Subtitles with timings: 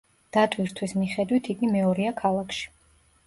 [0.35, 2.65] დატვირთვის მიხედვით, იგი მეორეა ქალაქში.